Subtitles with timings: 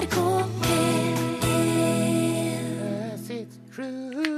[0.00, 0.16] NRK
[3.70, 4.29] P1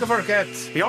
[0.00, 0.70] norske folket.
[0.74, 0.88] Ja,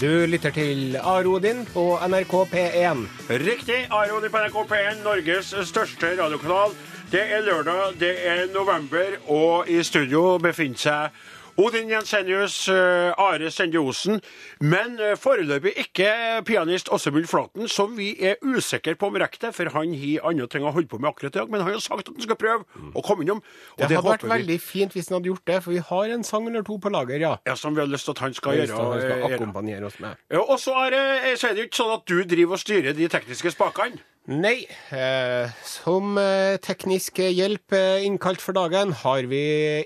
[0.00, 3.06] Du lytter til Arodin på NRK P1.
[3.28, 3.86] riktig.
[3.90, 6.72] Aron på NRK P1, Norges største radiokanal.
[7.12, 11.10] Det er lørdag, det er november, og i studio befinner seg
[11.56, 14.20] Odin Jensenius, eh, Are Sende Osen,
[14.60, 16.08] men eh, foreløpig ikke
[16.48, 20.48] pianist Åsemund Flaten, som vi er usikre på om rekker det, for han har andre
[20.50, 21.50] ting å holde på med akkurat i dag.
[21.52, 23.42] Men han har sagt at han skal prøve å komme innom.
[23.78, 26.48] Det hadde vært veldig fint hvis han hadde gjort det, for vi har en sang
[26.50, 27.36] eller to på lager, ja.
[27.46, 28.74] Ja, Som vi har lyst til at han skal gjøre.
[28.74, 30.16] han skal eh, akkompagnere oss med.
[30.34, 34.02] Ja, og så er, det- ikke sånn at du driver og styrer de tekniske spakene.
[34.24, 39.40] Nei, eh, som eh, teknisk hjelp eh, innkalt for dagen har vi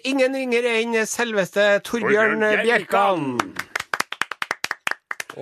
[0.06, 3.24] ingen ringere enn selveste Torbjørn Bjerkan.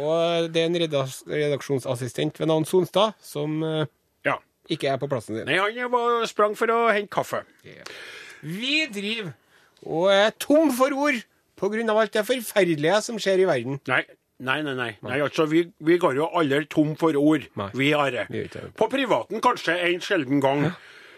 [0.01, 3.85] Og det er en redaksjonsassistent ved navn Sonstad som eh,
[4.25, 4.39] Ja.
[4.73, 5.45] ikke er på plassen sin.
[5.45, 7.45] Nei, han var, sprang for å hente kaffe.
[8.41, 9.35] Vi driver
[9.85, 11.21] og er tom for ord
[11.61, 13.77] av alt det forferdelige som skjer i verden.
[13.93, 14.07] Nei,
[14.39, 14.75] nei, nei.
[14.77, 14.91] nei.
[15.03, 17.71] nei altså, vi, vi går jo aldri tom for ord, Nei.
[17.75, 18.27] vi Are.
[18.77, 20.69] På privaten kanskje en sjelden gang.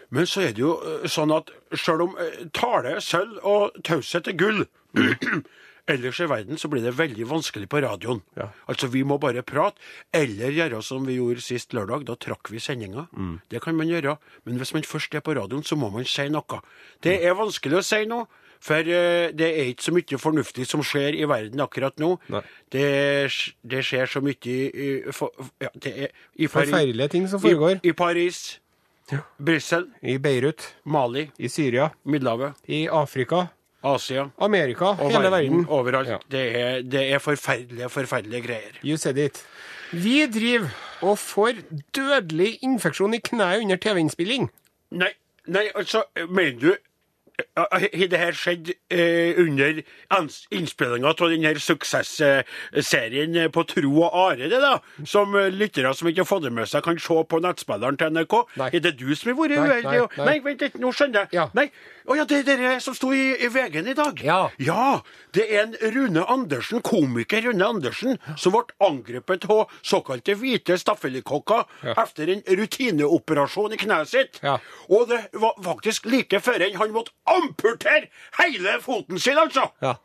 [0.09, 3.75] Men så er det jo eh, sånn at selv om eh, tale er sølv og
[3.85, 4.63] taushet er gull
[5.89, 8.19] Ellers i verden så blir det veldig vanskelig på radioen.
[8.37, 8.51] Ja.
[8.69, 9.81] Altså, Vi må bare prate,
[10.13, 12.05] eller gjøre som vi gjorde sist lørdag.
[12.05, 13.07] Da trakk vi sendinga.
[13.09, 13.39] Mm.
[13.49, 14.19] Det kan man gjøre.
[14.45, 16.61] Men hvis man først er på radioen, så må man si noe.
[17.01, 18.29] Det er vanskelig å si noe,
[18.63, 22.15] for eh, det er ikke så mye fornuftig som skjer i verden akkurat nå.
[22.71, 22.87] Det,
[23.63, 24.89] det skjer så mye i,
[25.63, 27.79] ja, er, i Forferdelige ting som foregår.
[27.79, 28.59] I, i Paris,
[29.39, 33.47] Brussel, I Beirut, Mali, i Syria, Middelhavet, i Afrika,
[33.83, 35.65] Asia Amerika, og hele verden.
[35.71, 36.09] Overalt.
[36.11, 36.17] Ja.
[36.31, 38.79] Det, er, det er forferdelige, forferdelige greier.
[38.83, 39.43] You said it.
[39.91, 40.69] Vi driver
[41.01, 41.63] og får
[41.95, 44.49] dødelig infeksjon i kneet under TV-innspilling.
[44.91, 45.09] Nei,
[45.47, 46.69] nei, altså, mener du
[48.09, 49.81] det her skjedd eh, under
[50.55, 54.75] innspillinga av denne suksessserien eh, på Tro og Are, det da?
[55.07, 58.13] Som eh, lyttere som ikke har fått det med seg, kan se på nettspilleren til
[58.15, 58.35] NRK?
[58.61, 58.69] Nei.
[58.73, 60.01] Er det du som har vært uheldig?
[60.17, 60.37] nei, nei.
[60.45, 61.33] vent litt, nå skjønner jeg.
[61.39, 61.47] Ja.
[61.57, 61.69] Nei,
[62.09, 64.21] Å ja, det er dere som sto i, i VG-en i dag?
[64.25, 64.39] Ja.
[64.57, 65.01] Ja,
[65.37, 71.67] det er en Rune Andersen, komiker Rune Andersen, som ble angrepet av såkalte hvite staffelikokker
[71.85, 71.93] Ja.
[72.01, 74.39] etter en rutineoperasjon i kneet sitt.
[74.41, 74.55] Ja.
[74.89, 78.07] Og det var faktisk like før han måtte amputere
[78.39, 79.69] hele foten sin, altså!
[79.81, 79.95] Ja.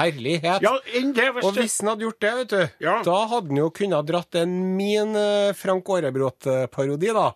[0.00, 0.62] Herlighet.
[0.64, 0.70] Ja,
[1.12, 3.02] det, hvis Og hvis han hadde gjort det, vet du, Ja.
[3.04, 7.32] da hadde han jo kunnet dratt en min eh, Frank Aarebrot-parodi, da.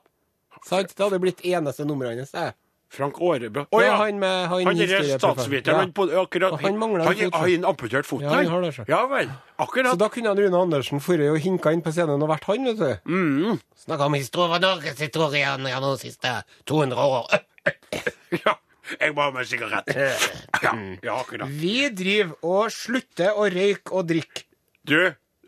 [0.64, 0.94] Sant?
[0.96, 2.30] Det hadde blitt eneste nummeret hans.
[2.32, 2.54] det.
[2.94, 5.66] Frank Aarebrot Å Ja, han med- han han er statsviteren.
[5.66, 6.02] Ja.
[6.06, 8.22] Han, akkurat, Og han mangler en han, fot, har han amputert foten?
[8.28, 8.84] Ja, han har det, så.
[8.88, 9.28] Ja vel.
[9.58, 9.90] Akkurat.
[9.92, 12.64] Så da kunne han Rune Andersen forrige og hinka inn på scenen og vært han,
[12.64, 13.10] vet du.
[13.10, 13.58] Mm.
[13.84, 17.40] Snakka om historie, Norges historie gjennom de siste 200 år.
[18.44, 18.54] Ja,
[19.00, 19.90] jeg må ha meg sigarett.
[19.94, 20.74] Ja,
[21.04, 21.48] ja.
[21.48, 24.44] Vi driver og slutter å røyke og drikke.
[24.84, 24.98] Du,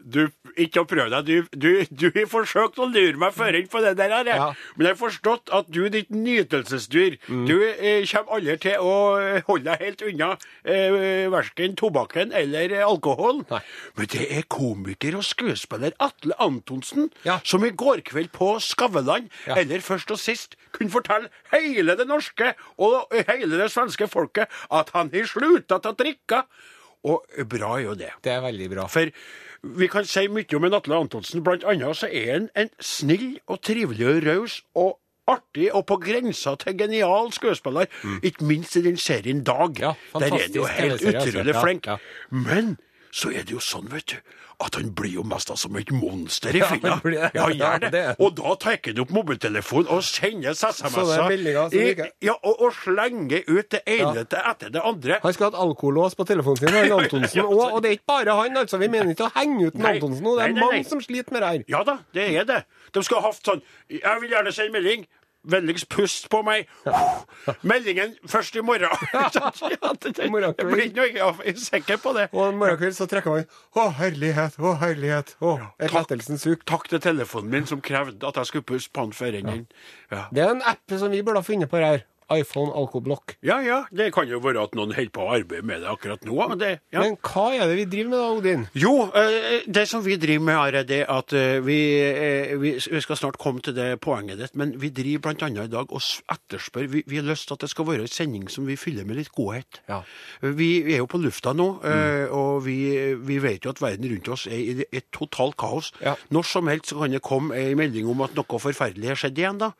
[0.06, 1.26] du, ikke å prøve deg.
[1.26, 4.28] Du, du, du har forsøkt å lure meg inn på det der, her.
[4.30, 4.48] Ja.
[4.76, 7.16] men jeg har forstått at du ditt nytelsesdyr.
[7.48, 8.92] Du eh, kommer aldri til å
[9.48, 10.28] holde deg helt unna
[10.62, 13.42] eh, verken tobakken eller alkohol.
[13.50, 13.62] Nei.
[13.98, 17.40] Men det er komiker og skuespiller Atle Antonsen Ja.
[17.44, 19.56] som i går kveld på Skavlan, Ja.
[19.58, 24.90] eller først og sist, kunne fortelle hele det norske og hele det svenske folket at
[24.94, 26.44] han har slutta å drikke.
[27.06, 28.10] Og bra er jo det.
[28.24, 28.86] Det er veldig bra.
[28.90, 29.10] For
[29.62, 31.44] vi kan si mye om en Atle Antonsen.
[31.44, 34.96] Blant annet så er han en snill og trivelig og raus og
[35.26, 37.86] artig og på grensa til genial skuespiller.
[38.22, 39.68] Ikke minst i den serien Dag.
[39.68, 39.80] Mm.
[39.82, 41.42] Ja, Der er han jo helt altså.
[41.42, 41.96] Ja, ja.
[42.30, 42.76] Men
[43.16, 44.34] så er det jo sånn, vet du,
[44.64, 46.80] at han blir jo mest som et monster i han.
[47.16, 48.02] Ja, Ja, gjør det.
[48.20, 52.02] Og da tar han opp mobiltelefonen og sender SMS-er.
[52.24, 54.42] Ja, og, og slenger ut det ene ja.
[54.52, 55.20] etter det andre.
[55.24, 57.40] Han skal ha et alkolås på telefonen sin, han Antonsen.
[57.40, 58.80] Ja, Og, det er ikke bare han, altså.
[58.80, 59.76] Vi mener ikke å henge ut.
[59.80, 60.36] Antonsen nå.
[60.36, 60.72] Det er Nei, nei, nei.
[60.72, 61.68] mange som sliter med det her.
[61.72, 62.62] Ja da, det er det.
[62.96, 65.08] De skal ha hatt sånn Jeg vil gjerne sende melding.
[65.46, 66.66] Vennligst pust på meg.
[67.62, 68.90] Meldingen først i morgen.
[70.16, 72.28] jeg blir ikke noe, er sikker på det.
[72.32, 73.46] Og en morgenkveld så trekker man
[73.76, 75.36] Å, herlighet, å, herlighet.
[75.40, 76.66] Å, et lettelsens suk.
[76.68, 79.56] Takk til telefonen min som krevde at jeg skulle puste på han før ja.
[80.10, 80.26] Ja.
[80.32, 82.04] Det er en app som vi burde ha funnet på her.
[82.32, 83.36] iPhone alkoblokk.
[83.46, 86.24] Ja, ja, det kan jo være at noen holder på å arbeide med det akkurat
[86.26, 86.36] nå.
[86.50, 87.02] Men det, ja.
[87.04, 88.64] Men hva er det vi driver med da, Odin?
[88.74, 93.20] Jo, eh, det som vi driver med, er det at eh, vi, eh, vi skal
[93.20, 96.02] snart komme til det poenget ditt, men vi driver annet i dag og
[96.32, 99.06] etterspør Vi, vi har lyst til at det skal være en sending som vi fyller
[99.06, 99.80] med litt godhet.
[99.88, 100.02] Ja.
[100.42, 102.34] Vi er jo på lufta nå, mm.
[102.34, 102.76] og vi,
[103.26, 105.92] vi vet jo at verden rundt oss er i et totalt kaos.
[106.02, 106.16] Ja.
[106.34, 109.40] Når som helst så kan det komme ei melding om at noe forferdelig har skjedd
[109.40, 109.62] igjen.
[109.62, 109.72] da.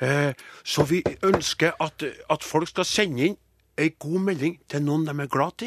[0.00, 0.32] Eh,
[0.64, 3.36] Så vi ønsker at, at folk skal sende inn
[3.76, 5.60] ei god melding til noen de er glad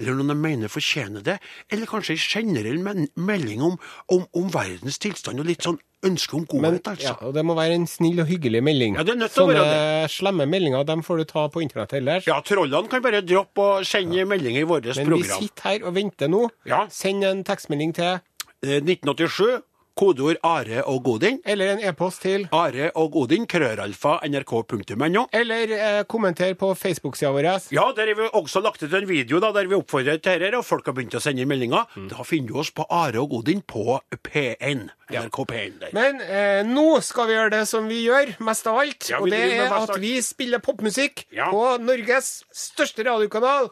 [0.00, 1.34] eller noen de mener fortjener det,
[1.68, 2.78] eller kanskje ei generell
[3.20, 3.74] melding om,
[4.08, 5.76] om, om verdens tilstand, og litt sånn
[6.08, 7.10] ønske om Men, godhet, altså.
[7.10, 8.96] ja, og det må være en snill og hyggelig melding.
[8.96, 11.92] Ja, det er nødt til å være slemme meldinger dem får du ta på internett
[12.00, 12.24] ellers.
[12.30, 15.94] Ja, trollene kan bare droppe og sende meldinger i vårt Men vi sitter her og
[16.00, 16.46] venter nå.
[16.64, 16.86] Ja.
[16.88, 18.20] Send en tekstmelding til,
[18.60, 19.62] Eh, 1987,
[20.00, 21.40] kodeord Are og Godin.
[21.44, 25.26] eller en e-post til, Are og Godin, krøralfa, nrk.no.
[25.32, 27.50] eller eh, kommenter på Facebook-sida vår.
[27.76, 30.56] Ja, der har vi også lagt ut en video da, der vi oppfordrer til dette,
[30.58, 31.84] og folk har begynt å sende meldinger.
[31.94, 32.08] meldinger.
[32.16, 34.88] Da finner du oss på Are og Godin på P1.
[35.10, 35.90] NRK P1 der.
[35.96, 39.10] Men eh, nå skal vi gjøre det som vi gjør mest av alt.
[39.10, 41.50] Ja, og det er at vi spiller popmusikk Ja.
[41.50, 43.70] på Norges største radiokanal.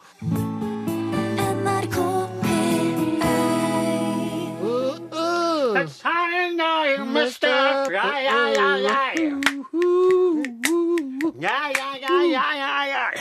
[5.79, 6.49] That's how I
[6.87, 7.47] you, Mister.
[7.47, 9.41] Yeah, yeah, yeah, yeah.
[11.39, 12.85] Yeah, yeah, yeah, yeah, yeah,
[13.15, 13.18] yeah.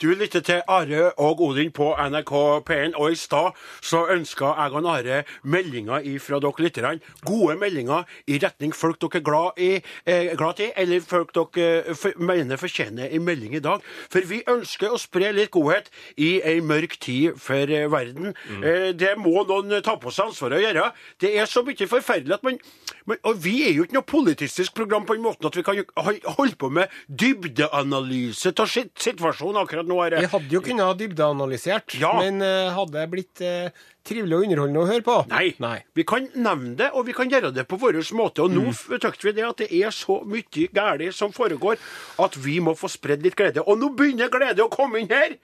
[0.00, 2.30] Du lytter til Are og Odin på NRK
[2.64, 7.00] P1, og i stad så ønska jeg og Are meldinger fra dere lytterne.
[7.26, 11.66] Gode meldinger i retning folk dere er glad, i, eh, glad i, eller folk dere
[11.90, 13.84] eh, for, mener fortjener en melding i dag.
[14.08, 18.32] For vi ønsker å spre litt godhet i ei mørk tid for eh, verden.
[18.64, 20.86] Eh, det må noen ta på seg ansvaret å gjøre.
[21.20, 22.56] Det er så mye forferdelig at man,
[23.04, 25.84] man Og vi er jo ikke noe politistisk program på den måten at vi kan
[26.24, 30.20] holde på med dybdeanalyse av situasjonen akkurat Are.
[30.22, 32.12] Vi hadde jo kunnet ha dybdeanalysert, Ja.
[32.20, 33.70] men uh, hadde det blitt uh,
[34.06, 35.16] trivelig og underholdende å høre på?
[35.32, 35.54] Nei.
[35.62, 35.78] Nei.
[35.98, 38.44] Vi kan nevne det, og vi kan gjøre det på vår måte.
[38.46, 41.80] Og nå syns vi det at det er så mye galt som foregår,
[42.22, 43.64] at vi må få spredd litt glede.
[43.66, 45.36] Og nå begynner glede å komme inn her.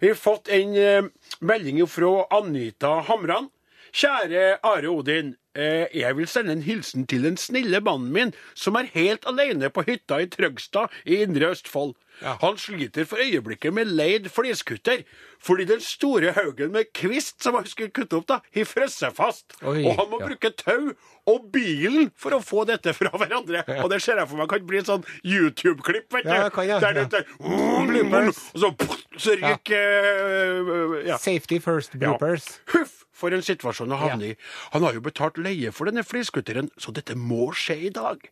[0.00, 1.10] Vi har fått en uh,
[1.40, 3.50] melding fra Anita Hamran.
[3.94, 5.36] Kjære Are Odin.
[5.54, 9.70] Eh, jeg vil sende en hilsen til den snille mannen min, som er helt alene
[9.70, 11.94] på hytta i Trøgstad i Indre Østfold.
[12.22, 15.02] Han sliter for øyeblikket med leid fliskutter,
[15.42, 19.56] fordi den store haugen med kvist som han skulle kutte opp, da, har frosset fast.
[19.62, 20.28] Oi, og han må ja.
[20.30, 20.92] bruke tau
[21.30, 23.64] og bilen for å få dette fra hverandre.
[23.82, 26.32] Og det ser jeg for meg kan bli et sånn YouTube-klipp, vet du.
[26.32, 27.04] Ja, kan Der ja.
[27.04, 28.70] der- Og så,
[29.18, 31.18] så ryker eh, ja.
[31.18, 32.60] Safety first bloopers.
[32.72, 34.38] Huff, for en situasjon å havne i.
[34.74, 38.26] Han har jo betalt leie for denne fliskutteren, så dette må skje i dag.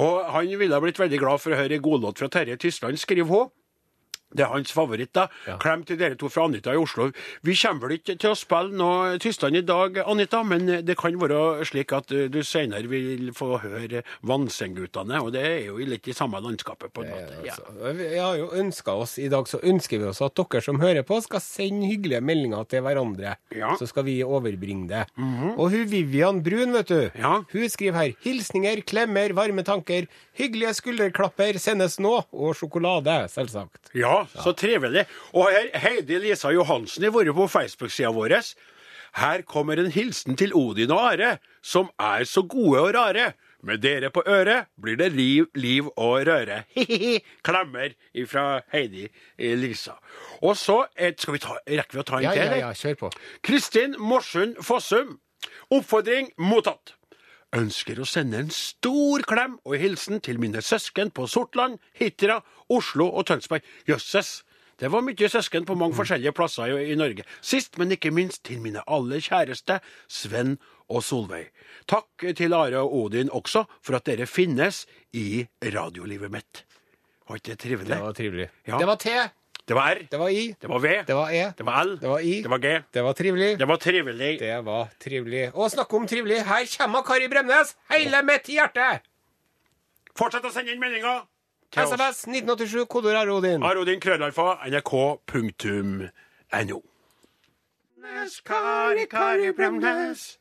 [0.00, 3.00] Og han ville ha blitt veldig glad for å høre en godlåt fra Terje Tysland,
[3.00, 3.52] skriver hun.
[4.34, 5.28] Det er hans favoritt, da.
[5.62, 7.10] Klem til dere to fra Anita i Oslo.
[7.46, 11.14] Vi kommer vel ikke til å spille noe Tyskland i dag, Anita, men det kan
[11.20, 16.08] være slik at eh, du senere vil få høre Vannsengguttene, og det er jo litt
[16.10, 17.38] i samme landskapet, på en måte.
[17.46, 17.54] Ja.
[17.54, 20.80] Altså, vi har jo ønska oss, I dag så ønsker vi oss at dere som
[20.82, 23.36] hører på, skal sende hyggelige meldinger til hverandre.
[23.54, 23.74] Ja.
[23.80, 25.04] Så skal vi overbringe det.
[25.54, 27.36] Og hun Vivian Brun, vet du, Ja.
[27.52, 30.08] hun skriver her hilsninger, klemmer, varme tanker,
[30.38, 33.92] hyggelige skulderklapper sendes nå, og sjokolade, selvsagt.
[33.94, 35.06] Ja, så trivelig.
[35.32, 38.36] Og her, Heidi Lisa Johansen har vært på Facebook-sida vår.
[39.14, 43.32] Her kommer en hilsen til Odin og Are, som er så gode og rare.
[43.64, 46.64] Med dere på øret blir det liv, liv og røre.
[46.76, 47.20] Hi-hi-hi.
[47.46, 47.94] Klemmer
[48.28, 49.06] fra Heidi
[49.38, 49.96] Lisa.
[50.42, 50.82] Og så
[51.16, 53.12] skal vi ta, rekker vi å ta en til, ja, ja, ja, kjør på.
[53.46, 55.16] Kristin Morsund Fossum.
[55.72, 56.94] Oppfordring mottatt.
[57.54, 62.40] Ønsker å sende en stor klem og hilsen til mine søsken på Sortland, Hitra,
[62.72, 63.62] Oslo og Tønsberg.
[63.86, 64.40] Jøsses!
[64.80, 67.22] Det var mye søsken på mange forskjellige plasser i, i Norge.
[67.38, 69.78] Sist, men ikke minst til mine aller kjæreste,
[70.10, 70.56] Sven
[70.90, 71.52] og Solveig.
[71.86, 74.82] Takk til Are og Odin også for at dere finnes
[75.14, 76.64] i radiolivet mitt.
[77.28, 77.94] Var ikke det trivelig?
[77.94, 78.48] Det var trivelig.
[78.66, 78.82] Ja.
[78.82, 79.14] Det var T,
[79.68, 80.06] Det var R.
[80.10, 80.88] det var I, Det var V.
[81.06, 81.98] det var E, Det var L.
[82.00, 82.82] det var I, Det var G.
[82.92, 83.58] det var trivelig.
[83.58, 84.38] Det var trivelig.
[84.40, 85.50] Det var trivelig.
[85.54, 89.00] Og snakk om trivelig, her kommer Kari Bremnes, hele mitt hjerte!
[90.14, 91.24] Fortsett å sende inn meldinger.
[91.74, 93.62] SMS 1987, kodeord Arodin.
[93.66, 96.10] Arodin krøllalfa nrk.no.
[98.44, 100.38] Kari, Kari Bremnes.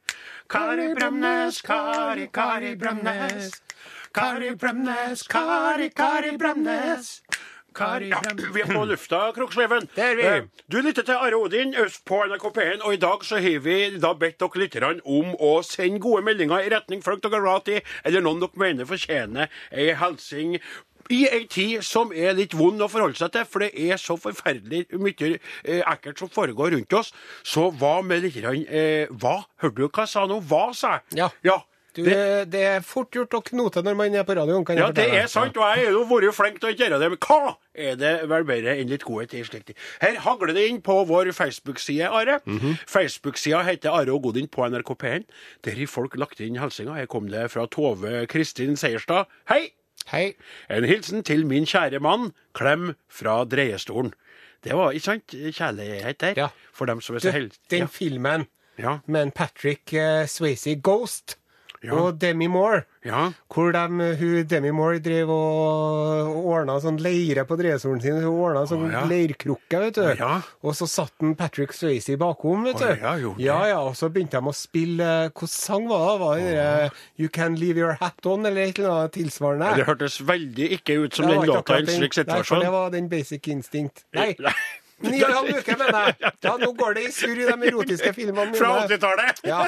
[0.49, 3.61] Kari Bremnes, Kari, Kari Bremnes.
[4.13, 7.21] Kari Bremnes, Kari, Kari Bremnes.
[7.73, 8.19] Kari ja,
[8.53, 9.87] vi er på lufta, Kroksleven.
[9.97, 13.59] Eh, Du lytter til Are Odin øst på NRK P1, og i dag så har
[13.65, 17.69] vi da bedt dere lytterne om å sende gode meldinger i retning folk dere har
[17.73, 20.57] i, eller noen dere mener fortjener ei hilsen
[21.11, 24.15] I ei tid som er litt vond å forholde seg til, for det er så
[24.15, 27.11] forferdelig mye eh, ekkelt som foregår rundt oss,
[27.43, 29.41] så hva med litt grann, eh, Hva?
[29.59, 30.39] Hørte du hva jeg sa nå?
[30.47, 31.17] Hva, sa jeg?
[31.19, 31.29] Ja.
[31.43, 31.57] ja.
[31.93, 34.65] Du, Det, det, er fort gjort å knote når man er på radioen.
[34.77, 37.19] Ja, det er sant, og jeg har jo vært flink til å gjøre det, men
[37.21, 39.75] hva er det vel bedre enn litt godhet i slikt?
[40.01, 42.39] Her hagler det inn på vår Facebook-side, Are.
[42.89, 45.27] Facebook-sida heter Are og Godin på NRK P1.
[45.65, 46.97] Der har folk lagt inn hilsener.
[46.97, 49.29] Her kom det fra Tove Kristin Seierstad.
[49.51, 49.71] Hei!
[50.11, 50.33] Hei.
[50.73, 52.31] En hilsen til min kjære mann.
[52.57, 54.11] Klem fra dreiestolen.
[54.63, 56.33] Det var ikke sant kjærlighet der?
[56.39, 56.49] Ja.
[56.75, 57.59] For dem som er så heldige.
[57.71, 57.91] den Ja.
[57.91, 58.45] filmen
[58.79, 58.97] Ja.
[59.05, 61.37] med Patrick uh, Swayze, Ghost,
[61.83, 61.97] Ja.
[61.99, 63.25] og Demi Moore, ja.
[63.51, 68.21] hvor de, hun, Demi Moore drev og ordna sånn leire på dreiestolen sin.
[68.23, 69.03] Hun ordna sånn ja.
[69.09, 70.05] leirkrukke, vet du.
[70.19, 70.37] Ja.
[70.63, 72.87] Og så satt den Patrick Swayze bakom, vet du.
[73.03, 76.19] ja, jo, ja, ja, og så begynte de å spille Hvilken sang var det?
[76.23, 79.73] Var det den You Can Leave Your Hat On, eller et eller annet tilsvarende?
[79.79, 82.33] Det hørtes veldig ikke ut som den låta i en slik situasjon.
[82.33, 84.05] Nei, for det var den Basic Instinct.
[84.15, 84.31] Nei.
[85.03, 86.31] Ni og en halv uke, mener jeg.
[86.47, 88.59] Ja, nå går det i surr i de erotiske filmene mine.
[88.59, 89.41] Fra 80-tallet!
[89.47, 89.63] Ja.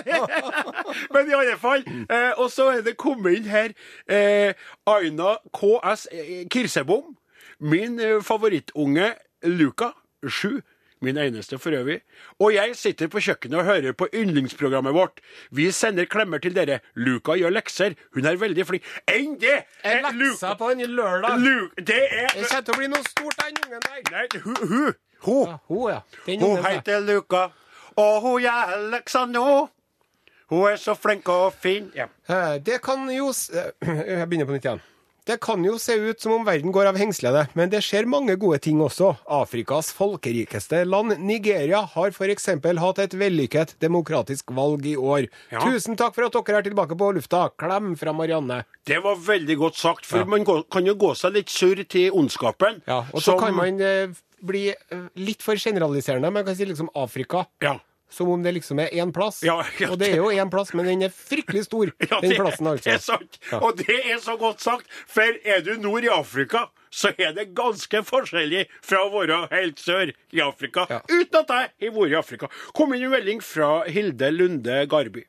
[1.13, 1.83] Men i alle fall.
[2.09, 3.73] Eh, og så er det kommet inn her
[4.07, 4.53] eh,
[4.87, 7.15] Aina KS eh, Kirsebom.
[7.59, 9.13] Min eh, favorittunge
[9.43, 9.91] Luka,
[10.27, 10.61] sju.
[11.03, 11.99] Min eneste for øvrig.
[12.41, 15.19] Og jeg sitter på kjøkkenet og hører på yndlingsprogrammet vårt.
[15.53, 16.79] Vi sender klemmer til dere.
[16.95, 17.93] Luka gjør lekser.
[18.15, 18.87] Hun er veldig flink.
[19.11, 19.57] Enn det!
[19.85, 21.35] En lekse leksa på en lørdag.
[21.43, 24.01] Lu- Det er Det kommer til å bli noe stort, den ungen der.
[24.15, 25.47] Nei, hun, hun, hun.
[25.53, 26.01] Ja, hun, ja.
[26.25, 27.49] Den Hun heter Luka,
[27.97, 29.69] og hun gjør lekser nå.
[30.51, 31.91] Hun er så flink og fin.
[31.97, 32.05] Ja.
[32.29, 33.71] Eh, Det kan jo eh,
[34.19, 34.83] Jeg begynner på nytt igjen.
[35.25, 38.35] Det kan jo se ut som om verden går av hengslene, men det skjer mange
[38.37, 39.07] gode ting også.
[39.25, 42.45] Afrikas folkerikeste land, Nigeria, har f.eks.
[42.77, 45.25] hatt et vellykket demokratisk valg i år.
[45.49, 45.63] Ja.
[45.65, 47.47] Tusen takk for at dere er tilbake på lufta.
[47.57, 48.59] Klem fra Marianne.
[48.85, 50.25] Det var veldig godt sagt, for Ja.
[50.29, 52.83] man kan jo gå seg litt surr til ondskapen.
[52.85, 53.81] Ja, og så som- kan man
[54.45, 56.31] eh, bli eh, litt for generaliserende.
[56.31, 57.45] Man kan si liksom Afrika.
[57.63, 57.79] Ja.
[58.09, 59.41] Som om det liksom er én plass.
[59.43, 62.35] Ja, ja, og det er jo én plass, men den er fryktelig stor, Ja, den
[62.35, 62.85] det, plassen, altså.
[62.85, 63.39] det er sant.
[63.57, 67.49] Og det er så godt sagt, for er du nord i Afrika, så er det
[67.57, 70.85] ganske forskjellig fra å være helt sør i Afrika.
[71.09, 72.51] Uten at jeg har vært i Afrika.
[72.77, 75.25] Kom inn en melding fra Hilde Lunde Garby.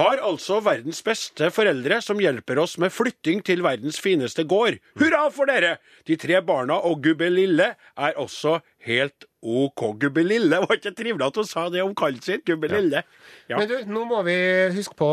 [0.00, 4.78] Har altså verdens beste foreldre som hjelper oss med flytting til verdens fineste gård.
[5.00, 5.74] Hurra for dere!
[6.08, 9.82] De tre barna og gubbe Lille er også helt OK.
[10.00, 12.40] Gubbe Lille var ikke trivelig at hun sa det om kallen sin.
[12.48, 13.02] Gubbe Lille.
[13.50, 13.58] Ja.
[13.60, 14.36] Men du, nå må vi
[14.78, 15.10] huske på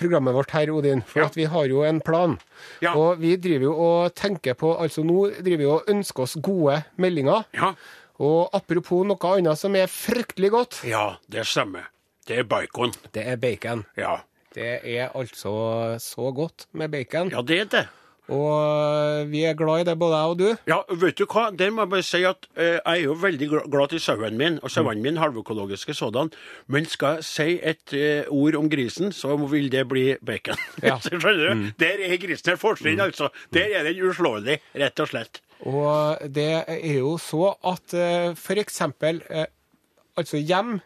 [0.00, 1.02] programmet vårt her, Odin.
[1.06, 1.30] For Ja.
[1.30, 2.36] at vi har jo en plan.
[2.82, 2.96] Ja.
[2.98, 6.80] Og vi driver jo og tenker på Altså nå driver vi og ønsker oss gode
[6.98, 7.46] meldinger.
[7.54, 7.74] ja.
[8.22, 11.88] Og apropos noe annet som er fryktelig godt, Ja, det stemmer.
[12.28, 12.92] Det er bacon.
[13.14, 13.84] det er bacon.
[13.96, 14.16] Ja.
[14.54, 17.28] Det er altså så godt med bacon.
[17.30, 17.86] ja, det er det.
[18.32, 20.46] Og vi er glad i det, både jeg og du.
[20.70, 21.50] Ja, vet du hva?
[21.52, 24.56] Der må jeg bare si at eh, jeg er jo veldig glad til sauen min,
[24.62, 24.72] og Mm.
[24.72, 26.30] sauene mine halvøkologiske sådan.
[26.66, 30.56] Men skal jeg si et eh, ord om grisen, så vil det bli bacon.
[30.82, 30.96] Ja.
[31.12, 31.18] Du?
[31.78, 33.28] Der er grisen et fortrinn, altså.
[33.52, 35.42] Der er den uslåelig, rett og slett.
[35.60, 39.46] Og det er jo så at eh, eksempel eh,
[40.16, 40.80] Altså hjem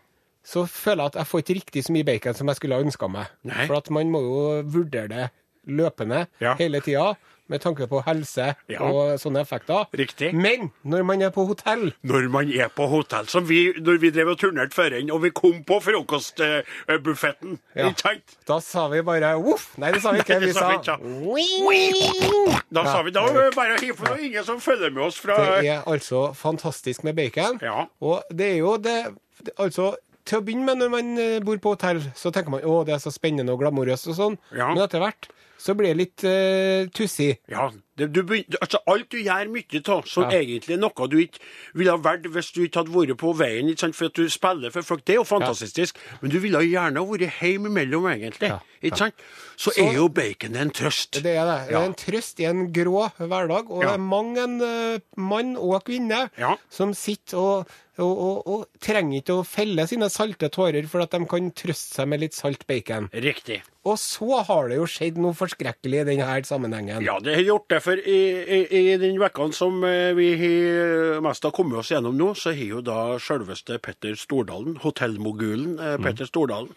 [0.44, 2.82] så føler jeg at jeg får ikke riktig så mye bacon som jeg skulle ha
[2.84, 3.26] ønska meg.
[3.44, 3.66] Nei.
[3.66, 5.30] For at man må jo vurdere det
[5.68, 6.54] løpende Ja.
[6.56, 7.14] hele tida
[7.48, 8.82] med tanke på helse Ja.
[8.84, 9.86] og sånne effekter.
[9.96, 10.34] Riktig.
[10.34, 14.10] Men når man er på hotell Når man er på hotell, som vi, når vi
[14.10, 17.88] drev og turnerte inn, og vi kom på frokostbuffetten, Ja.
[17.88, 18.36] ikke sant?
[18.46, 19.78] da sa vi bare voff.
[19.78, 20.38] Nei, det sa vi ikke.
[20.40, 22.62] Nei, Vi sa sa vi.
[22.70, 23.22] Da sa vi da
[23.56, 27.58] bare hiv på ingen som følger med oss fra Det er altså fantastisk med bacon.
[27.62, 27.86] Ja.
[28.00, 29.94] Og det er jo det, det Altså,
[30.28, 32.94] til å begynne med, når man eh, bor på hotell, så tenker man å, det
[32.98, 34.38] er så spennende og glamorøst og sånn.
[34.52, 34.70] Ja.
[34.74, 37.32] Men etter hvert så blir det litt uh, tussig.
[37.50, 37.64] Ja,
[37.98, 38.20] det, du,
[38.60, 40.38] altså alt du gjør mye av, som Ja.
[40.38, 41.40] egentlig er noe du ikke
[41.74, 43.96] ville ha vært hvis du ikke hadde vært på veien, ikke sant?
[43.98, 47.40] for at du spiller for folk, det er jo fantastisk, men du ville gjerne vært
[47.40, 48.52] hjemme imellom, egentlig.
[48.54, 49.24] Ja, Ikke sant?
[49.58, 51.18] Så, Så- er jo bacon en trøst.
[51.26, 51.58] Det er det.
[51.72, 53.88] Det er en trøst i en grå hverdag, og Ja.
[53.88, 56.54] det er mange en uh, mann og kvinne Ja.
[56.70, 57.66] som sitter og,
[57.98, 61.98] og, og, og trenger ikke å felle sine salte tårer for at de kan trøste
[61.98, 63.10] seg med litt salt bacon.
[63.12, 63.62] Riktig.
[63.88, 67.04] Og så har det jo skjedd noe forskrekkelig i denne sammenhengen.
[67.06, 71.22] Ja, det har gjort det, for i, i, i den vekkene som eh, vi har
[71.24, 75.96] mest har kommet oss gjennom nå, så har jo da selveste Petter Stordalen, hotellmogulen eh,
[76.02, 76.74] Petter Stordalen,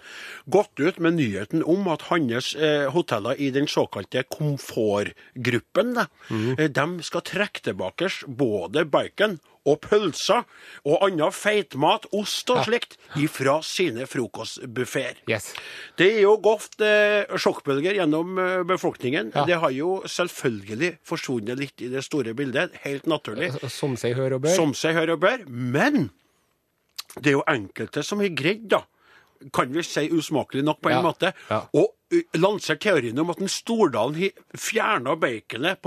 [0.51, 6.67] gått ut med nyheten om at hans eh, hoteller i den såkalte komfortgruppen, da, eh,
[6.71, 10.41] de skal trekke tilbake både bacon og pølser
[10.89, 15.19] og annen feitmat, ost og slikt, ifra sine frokostbuffeer.
[15.29, 15.51] Yes.
[15.99, 19.29] Det er jo godt eh, sjokkbølger gjennom eh, befolkningen.
[19.35, 19.45] Ja.
[19.45, 23.51] Det har jo selvfølgelig forsvunnet litt i det store bildet, helt naturlig.
[23.69, 24.55] Som seg hør og bør.
[24.57, 25.45] Som seg hør og bør.
[25.47, 26.09] Men
[27.19, 28.81] det er jo enkelte som har greid, da,
[29.53, 31.01] kan vi si usmakelig nok på en Ja.
[31.05, 31.63] måte, Ja.
[31.75, 31.87] å
[32.37, 34.17] lansere teorien om at en Stordalen
[34.57, 35.79] fjerna baconet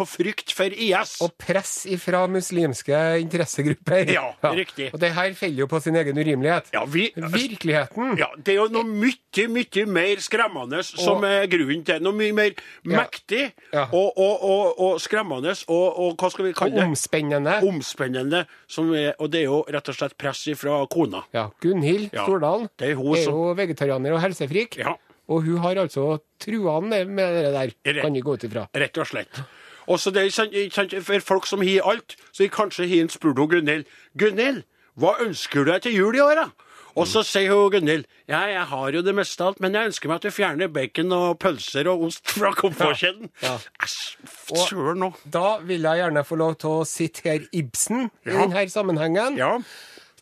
[0.00, 1.16] av frykt for IS.
[1.24, 4.10] Og press ifra muslimske interessegrupper.
[4.14, 4.90] Ja, riktig.
[4.94, 6.70] Og det her feller jo på sin egen urimelighet.
[6.74, 8.16] Ja, vi, Virkeligheten.
[8.20, 12.32] ja, det er jo noe mye, mye mer skremmende som er grunnen til Noe mye
[12.36, 12.54] mer
[12.88, 13.84] mektig Ja.
[13.92, 16.86] og, og, og, og skremmende og, og hva skal vi kalle det?
[16.88, 17.58] omspennende.
[17.68, 18.44] Omspennende.
[18.70, 21.24] Som er, og det er jo rett og slett press ifra kona.
[21.34, 24.78] Ja, Gunhild Ja, Stordalen det er er som- jo vegetarianer og helsefrik.
[24.80, 24.96] Ja.
[25.28, 28.02] Og hun har altså trua han med det der, Rett.
[28.02, 28.68] kan vi gå ut ifra.
[28.74, 29.42] Rett og slett.
[29.88, 33.84] Og så det er For folk som har alt, så har kanskje har spurt Gunhild
[34.18, 34.64] Gunhild,
[34.98, 36.48] hva ønsker du deg til jul i år, da?
[36.98, 39.92] Og så sier hun Gunhild ja, jeg har jo det meste av alt, men jeg
[39.92, 43.30] ønsker meg at du fjerner bacon og pølser og ost fra komfortkjeden.
[43.44, 43.54] Ja.
[43.56, 44.64] ja.
[44.66, 45.12] søren nå.
[45.24, 49.38] Da vil jeg gjerne få lov til å sitere Ibsen i denne sammenhengen.
[49.40, 49.54] Ja.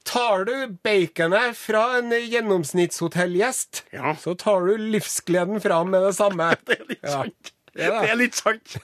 [0.07, 0.55] Tar du
[0.87, 4.15] baconet fra en gjennomsnittshotellgjest, Ja.
[4.15, 6.53] så tar du livsgleden fra ham med det samme.
[6.67, 7.53] Det er litt sant.
[7.77, 8.09] Det er det.
[8.09, 8.77] Er litt sant.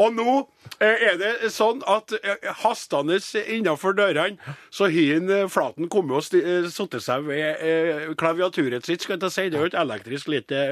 [0.00, 0.34] Og nå
[0.80, 4.38] eh, er det sånn at eh, hastende innenfor dørene,
[4.72, 9.02] så har eh, Flaten kommet og satt seg ved klaviaturet sitt.
[9.04, 9.48] skal jeg si.
[9.52, 10.62] Det er jo et elektrisk lite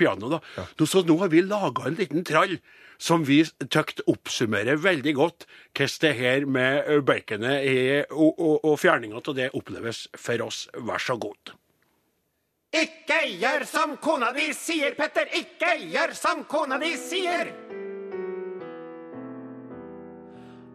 [0.00, 0.30] piano.
[0.38, 0.40] da.
[0.80, 2.56] Så nå har vi laga en liten trall
[2.98, 9.20] som vi tykt oppsummerer veldig godt hvordan det her med baconet og, og, og fjerninga
[9.20, 10.66] av det oppleves for oss.
[10.74, 11.54] Vær så god.
[12.74, 15.28] Ikke gjør som kona di sier, Petter!
[15.38, 17.52] Ikke gjør som kona di sier!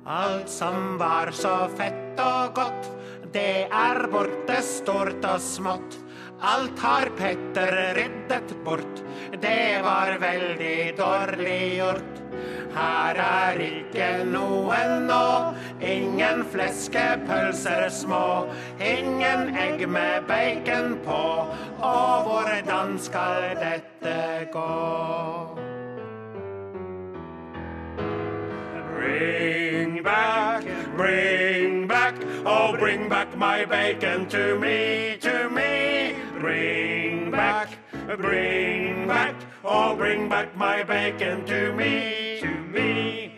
[0.10, 2.88] Alt som var så fett og godt,
[3.36, 6.00] det er borte stort og smått.
[6.41, 9.01] Alt har Petter reddet bort,
[9.41, 12.22] det var veldig dårlig gjort.
[12.72, 15.25] Her er ikke noe nå,
[15.84, 18.48] ingen fleskepølser små.
[18.79, 21.24] Ingen egg med bacon på,
[21.84, 24.70] og hvordan skal dette gå?
[28.96, 30.64] Bring back,
[30.96, 35.78] bring back, oh bring back my bacon to me, to me.
[36.40, 37.68] Bring back,
[38.18, 43.34] bring back, oh bring back my bacon to me, to me.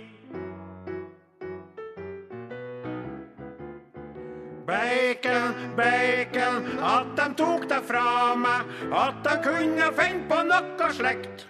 [4.68, 11.48] Bacon, bacon, at de tok det fra meg, at de kunne finne på noe slekt.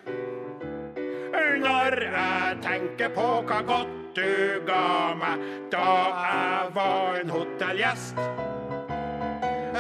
[1.62, 5.92] Når jeg tenker på hva godt du ga meg da
[6.24, 8.24] jeg var en hotellgjest.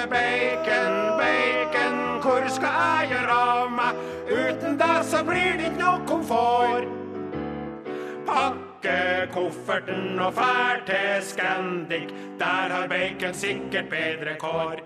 [0.09, 3.99] Bacon, bacon, hvor skal jeg gjøre av meg?
[4.31, 6.87] Uten deg så blir det ikke noe komfort.
[8.27, 8.97] Pakke
[9.33, 12.09] kofferten og fær til Scandic,
[12.41, 14.81] der har bacon sikkert bedre kår.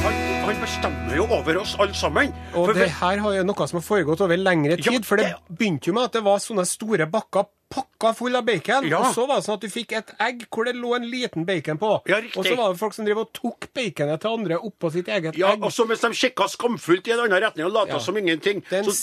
[0.00, 2.32] Han, bestemmer jo over oss alle sammen.
[2.54, 5.06] Og For det her har jo noe som har foregått over lengre Ja, tid.
[5.06, 8.44] For det det- begynte jo med at det var sånne store bakker pakka full av
[8.48, 8.88] bacon.
[8.90, 8.98] Ja.
[9.04, 11.44] Og så var det sånn at du fikk et egg hvor det lå en liten
[11.46, 11.90] bacon på.
[12.10, 15.08] Ja, og så var det folk som drev og tok baconet til andre oppå sitt
[15.08, 15.62] eget ja, egg.
[15.64, 18.02] og så mens de kikka skamfullt i en annen retning og lata Ja.
[18.02, 18.64] som ingenting.
[18.68, 18.96] Det er en Så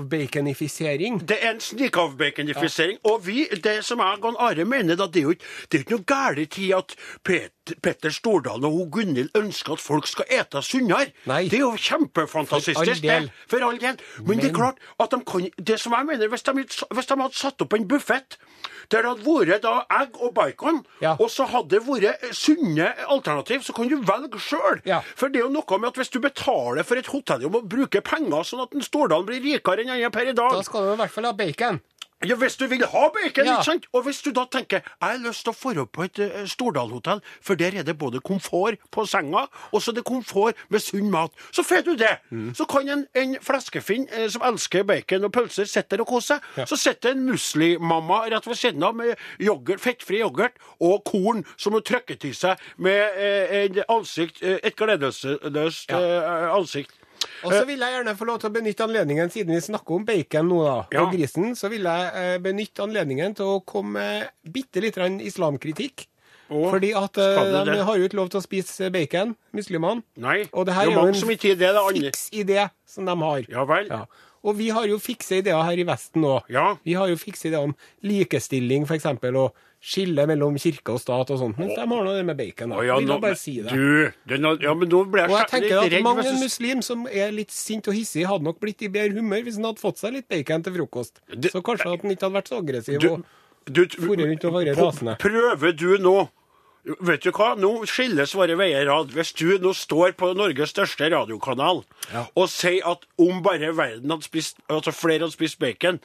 [0.00, 1.20] snikavbaconifisering.
[1.28, 2.98] det er en snikavbaconifisering.
[3.04, 5.84] Og vi, det som jeg og Are mener, da, det er jo ikke, det er
[5.84, 7.50] ikke noe galt i at Pet,
[7.82, 11.12] Petter Stordalen og Gunhild ønsker at folk skal ete sunnere.
[11.26, 12.76] Det er jo kjempefantastisk.
[12.78, 13.28] For all del.
[13.30, 13.48] det.
[13.50, 13.96] For all del.
[14.26, 16.52] Men, det er klart at de kan Det som jeg mener, hvis de,
[16.94, 18.38] hvis de hadde satt opp en buffett
[18.90, 21.12] der det hadde vært da egg og bacon, Ja.
[21.14, 24.80] og så hadde det vært sunne alternativ, så kan du velge sjøl.
[24.84, 24.98] Ja.
[25.14, 28.00] For det er jo noe med at hvis du betaler for et hotellrom og bruker
[28.02, 30.92] penger sånn at en Stordalen blir rikere enn andre per i dag Da skal du
[30.94, 31.80] i hvert fall ha bacon.
[32.28, 33.58] Ja, Hvis du vil ha bacon, Ja.
[33.58, 33.86] ikke sant?
[33.92, 37.20] Og hvis du da tenker jeg har lyst til å dra på et uh, Stordal-hotell,
[37.42, 41.10] for der er det både komfort på senga, og så er det komfort med sunn
[41.10, 42.18] mat, så får du det.
[42.30, 42.54] Mm.
[42.54, 46.36] Så kan en, en fleskefinn eh, som elsker bacon og pølser, sitte der og kose
[46.36, 46.68] seg.
[46.68, 51.72] Så sitter en muslimamma rett ved siden av med yoghurt, fettfri yoghurt og korn som
[51.76, 56.94] hun trykker til seg med eh, ansikt, eh, et gledesløst eh, ansikt.
[57.44, 60.04] Og så vil jeg gjerne få lov til å benytte anledningen, siden vi snakker om
[60.04, 61.02] bacon nå, da, Ja.
[61.04, 66.06] og grisen, så vil jeg eh, benytte anledningen til å komme med bitte litt islamkritikk.
[66.50, 67.84] Fordi at eh, de det?
[67.86, 70.02] har jo ikke lov til å spise bacon, muslimene.
[70.18, 71.20] Nei, Og det det her er er jo en det.
[71.54, 73.44] det fiks idé som de har.
[73.48, 73.86] Ja vel.
[73.86, 74.04] Ja.
[74.42, 76.46] Og vi har jo fikse ideer her i Vesten òg.
[76.48, 76.76] Ja.
[76.84, 79.04] Vi har jo fikse ideer om likestilling, f.eks.,
[79.36, 81.58] og skille mellom kirke og stat og sånt.
[81.60, 82.72] Men de har nå det med bacon.
[82.74, 82.82] Da.
[82.84, 83.72] Ja, Vil nå- bare si det.
[83.72, 86.04] Du, den, ja, men nå ble jeg Og jeg tenker litt at redd.
[86.04, 89.42] mange hvis muslim som er litt sint og hissig, hadde nok blitt i bedre humør
[89.46, 91.20] hvis han hadde fått seg litt bacon til frokost.
[91.32, 93.00] Det- Så kanskje at han ikke hadde vært så aggressiv.
[93.00, 93.24] Du, og
[93.72, 93.84] du,
[94.24, 95.16] rundt og være rasende.
[95.18, 96.28] Prøver du nå
[96.84, 99.10] Vet du hva, nå skilles våre veier rad.
[99.12, 101.82] Hvis du nå står på Norges største radiokanal
[102.32, 106.00] og sier at om bare verden hadde spist, altså flere hadde spist bacon,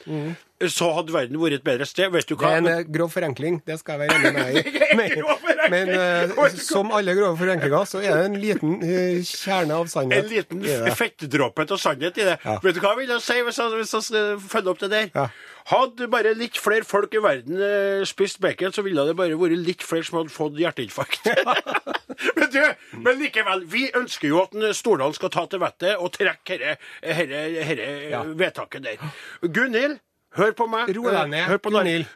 [0.72, 2.08] så hadde verden vært et bedre sted.
[2.14, 2.48] Vet du hva?
[2.48, 4.84] Det er en eh, grov forenkling, det skal jeg være enig med deg i.
[4.96, 5.10] Men,
[5.68, 10.24] men uh, som alle grove forenklinger, så er det en liten uh, kjerne av sannhet.
[10.24, 12.36] En liten fettdråpe av sannhet i det.
[12.44, 12.54] Ja.
[12.62, 15.10] Vet du hva jeg vil si hvis jeg, hvis jeg følger opp det der?
[15.16, 15.26] Ja.
[15.66, 17.58] Hadde bare litt flere folk i verden
[18.06, 21.26] spist bacon, så ville det bare vært litt flere som hadde fått hjerteinfarkt.
[22.38, 22.60] men du,
[23.02, 27.90] men likevel, vi ønsker jo at en Stordalen skal ta til vettet og trekke dette
[28.14, 28.22] Ja.
[28.38, 29.10] vedtaket der.
[29.42, 29.98] Gunhild,
[30.36, 30.90] hør på meg.
[30.96, 32.06] Ro deg ned, Hør på Gunhild.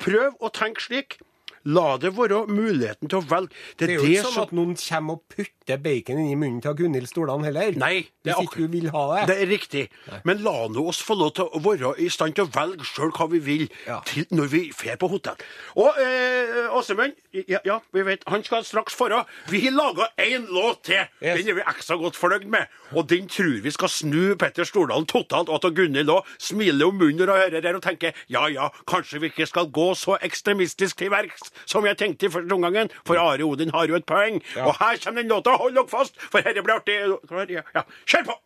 [0.00, 1.18] Prøv å tenke slik.
[1.66, 3.50] La det være muligheten til å velge.
[3.78, 6.76] Det er jo ikke sånn at noen kommer og putter bacon inn i munnen til
[6.78, 7.74] Gunhild Stordalen heller.
[7.80, 9.24] Nei, det er Hvis ikke hun vil ha det.
[9.32, 9.82] Det er riktig.
[10.28, 13.10] Men la nå oss få lov til å være i stand til å velge sjøl
[13.16, 14.00] hva vi vil Ja.
[14.06, 15.42] til når vi drar på hotell.
[15.76, 19.24] Og eh, Åsemund, ja, ja, vi vet, han skal straks dra.
[19.50, 21.02] Vi har laga én låt til.
[21.22, 21.38] Yes.
[21.42, 22.70] Den er vi ekstra godt fornøyd med.
[22.94, 25.48] Og den tror vi skal snu Petter Stordalen totalt.
[25.50, 28.70] Og at Gunhild òg smiler om munnen når hun hører det og tenker ja ja,
[28.86, 32.90] kanskje vi ikke skal gå så ekstremistisk til verks som jeg tenkte i første omgang,
[33.06, 34.42] For Are Odin har jo et poeng.
[34.56, 35.56] Og her kommer den låta.
[35.56, 36.98] Hold dere fast, for dette blir artig.
[37.28, 37.46] Klar?
[37.50, 37.82] Ja, ja.
[38.06, 38.40] Kjør på!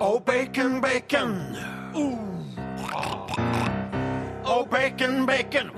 [0.00, 1.56] Oh, bacon, bacon.
[4.44, 5.70] Oh, bacon, bacon.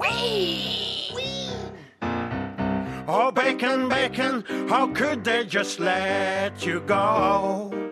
[3.09, 4.45] Oh, bacon, bacon.
[4.69, 7.90] How could they just let you go?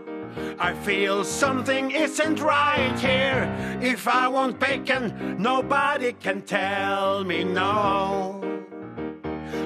[0.59, 3.49] I feel something isn't right here.
[3.81, 8.43] If I want bacon, nobody can tell me no.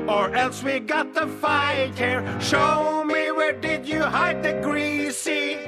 [0.08, 2.22] Or else we got to fight here.
[2.40, 5.58] Show me where did you hide the greasy,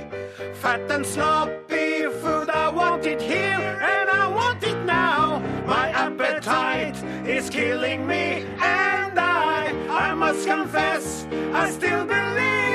[0.54, 2.50] fat and sloppy food?
[2.50, 5.40] I want it here and I want it now.
[5.66, 12.73] My appetite is killing me, and I, I must confess, I still believe,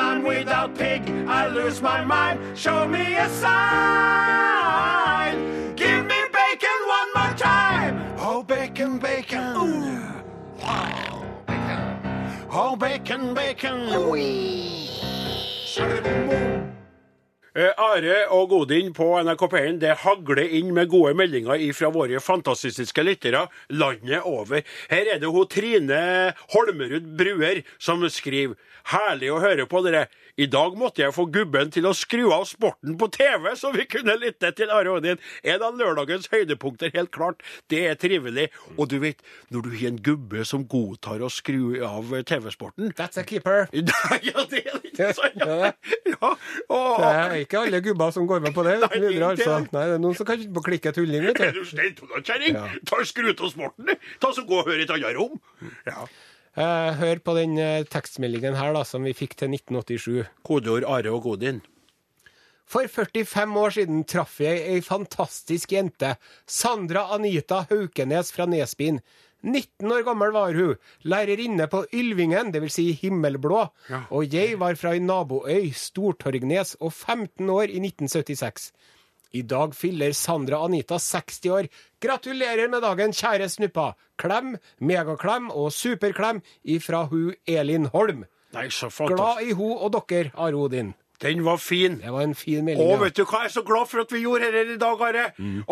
[0.00, 2.58] I'm without pig, I lose my mind.
[2.58, 3.54] Show me a sign.
[5.76, 8.00] Give me bacon one more time.
[8.18, 9.54] Oh, bacon, bacon.
[12.50, 13.88] Oh, bacon, bacon.
[15.76, 16.73] Eh,
[17.54, 23.04] Are og Godin på NRK P1 det hagler inn med gode meldinger fra våre fantastiske
[23.06, 24.64] lyttere landet over.
[24.90, 26.00] Her er det hun Trine
[26.50, 28.58] Holmerud Bruer som skriver
[28.90, 30.08] Herlig å høre på dere.
[30.34, 33.84] I dag måtte jeg få gubben til å skru av sporten på TV, så vi
[33.86, 35.20] kunne lytte til Are Odin.
[35.46, 37.44] En av lørdagens høydepunkter, helt klart.
[37.70, 38.48] Det er trivelig.
[38.74, 39.22] Og du vet,
[39.54, 43.68] når du har en gubbe som godtar å skru av TV-sporten That's a keeper.
[43.72, 45.38] ja, det er litt sånn.
[45.38, 45.70] Ja,
[46.14, 46.30] Ja,
[46.68, 48.76] og, Det er ikke alle gubber som går med på det.
[48.82, 49.58] Nei, videre, altså.
[49.70, 51.62] Nei, det er noen som kan ikke klikke tulling, vet Er du.
[51.62, 52.58] du snill, Tonnakjerring?
[52.58, 52.68] Ja.
[52.90, 54.10] Ta skru av sporten, du.
[54.22, 55.38] Ta så Gå og hør i et annet rom.
[55.86, 56.04] Ja.
[56.54, 60.28] Eh, hør på den eh, tekstmeldingen her da, som vi fikk til 1987.
[60.46, 61.62] Kodeord Are og Godin.
[62.64, 66.14] For 45 år siden traff jeg ei fantastisk jente,
[66.46, 69.02] Sandra Anita Haukenes fra Nesbyen.
[69.44, 72.78] 19 år gammel var hun, lærerinne på Ylvingen, dvs.
[72.78, 73.66] Si Himmelblå,
[74.08, 78.70] og jeg var fra ei naboøy, Stortorgnes, og 15 år i 1976.
[79.34, 81.68] I dag fyller Sandra Anita 60 år.
[82.02, 83.94] Gratulerer med dagen, kjære snuppa!
[84.20, 88.22] Klem, megaklem og superklem ifra hun Elin Holm.
[88.54, 90.94] Nei, så Glad i hun og dere, Are Odin.
[91.24, 91.96] Den var fin.
[92.02, 92.84] Det var en fin melding.
[92.84, 95.04] Og vet du hva jeg er så glad for at vi gjorde dette i dag,
[95.08, 95.22] Are?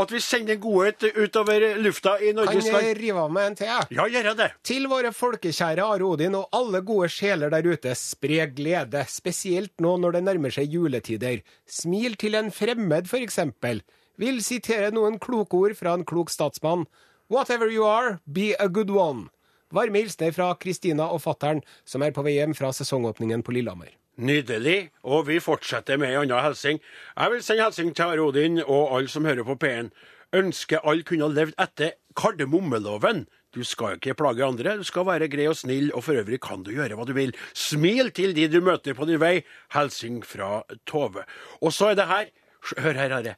[0.01, 3.69] At vi sender godhet utover lufta i Kan jeg rive av meg en til?
[3.69, 3.99] jeg?
[3.99, 4.49] Ja, gjør det.
[4.65, 9.99] Til våre folkekjære Are Odin og alle gode sjeler der ute, spre glede, spesielt nå
[10.01, 11.43] når det nærmer seg juletider.
[11.69, 13.85] Smil til en fremmed, for eksempel.
[14.17, 16.87] Vil sitere noen kloke ord fra en klok statsmann.
[17.33, 19.29] Whatever you are, be a good one.
[19.73, 23.93] Varme hilsener fra Kristina og fattern, som er på vei hjem fra sesongåpningen på Lillehammer.
[24.23, 24.93] Nydelig.
[25.03, 26.81] Og vi fortsetter med en annen hilsen.
[27.17, 29.91] Jeg vil sende hilsen til Rodin og alle som hører på P1.
[30.33, 33.27] Ønsker alle kunne ha levd etter kardemommeloven.
[33.53, 36.63] Du skal ikke plage andre, du skal være grei og snill, og for øvrig kan
[36.65, 37.35] du gjøre hva du vil.
[37.53, 39.43] Smil til de du møter på din vei.
[39.75, 41.27] Hilsen fra Tove.
[41.61, 42.31] Og så er det her
[42.79, 43.35] Hør her, Are.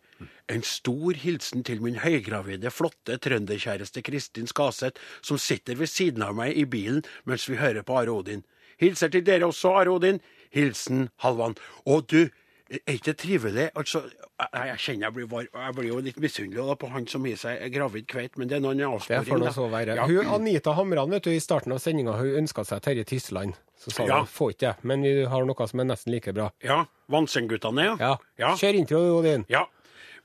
[0.53, 6.35] En stor hilsen til min høygravide, flotte trønderkjæreste Kristin Skaseth, som sitter ved siden av
[6.37, 8.45] meg i bilen mens vi hører på Are Odin.
[8.81, 10.21] Hilser til dere også, Are Odin.
[10.55, 11.57] Hilsen Halvan.
[11.87, 12.29] Og du,
[12.71, 13.65] Er ikke det trivelig?
[13.77, 15.47] Altså, jeg, jeg kjenner jeg blir, varm.
[15.53, 18.57] jeg blir jo litt misunnelig da, på han som gir seg gravid kveit, men det
[18.57, 19.95] er noen Det får nå så være.
[20.01, 20.07] Ja.
[20.09, 23.55] Hun, Anita Hamran vet du, i starten av sendinga ønska seg Terje Tysland.
[23.79, 24.19] Så sa Ja.
[24.25, 26.51] hun får ikke det, men vi har noe som er nesten like bra.
[26.65, 26.85] ja.
[27.13, 27.97] Vannsengguttene, ja.
[28.01, 28.13] Ja.
[28.41, 28.55] ja.
[28.57, 29.43] Kjør introen din.
[29.53, 29.67] Ja.